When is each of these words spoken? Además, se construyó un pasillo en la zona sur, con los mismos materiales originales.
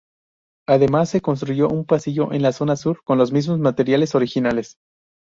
Además, 0.67 1.09
se 1.11 1.21
construyó 1.21 1.69
un 1.69 1.85
pasillo 1.85 2.33
en 2.33 2.41
la 2.41 2.53
zona 2.53 2.75
sur, 2.75 3.03
con 3.03 3.19
los 3.19 3.31
mismos 3.31 3.59
materiales 3.59 4.15
originales. 4.15 4.79